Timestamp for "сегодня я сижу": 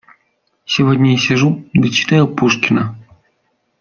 0.65-1.69